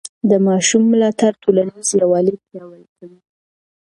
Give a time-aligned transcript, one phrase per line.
[0.29, 3.19] د ماشوم ملاتړ ټولنیز یووالی پیاوړی کوي.